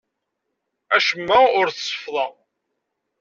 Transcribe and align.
Acemma 0.95 1.37
ur 1.59 1.67
t-seffḍeɣ. 1.69 2.33